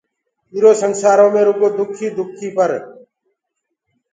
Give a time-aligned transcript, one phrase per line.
[0.53, 2.71] ايٚرو سنسآرو مي رُگو دُک ئي دُک ئينٚ پر